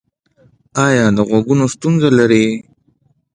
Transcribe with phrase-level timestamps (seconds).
[0.85, 2.47] ایا د غوږونو ستونزه لرئ؟